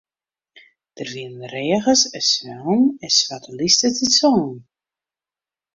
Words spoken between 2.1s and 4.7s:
en swellen en swarte lysters dy't songen.